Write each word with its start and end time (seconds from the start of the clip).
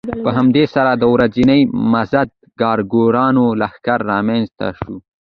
په 0.23 0.29
همدې 0.37 0.65
سره 0.75 0.91
د 0.95 1.03
ورځني 1.13 1.59
مزد 1.91 2.29
کارګرانو 2.61 3.45
لښکر 3.61 3.99
رامنځته 4.11 4.67
شو 4.79 4.93